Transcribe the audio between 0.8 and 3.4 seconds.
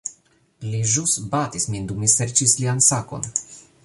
ĵus batis min dum mi serĉis lian sakon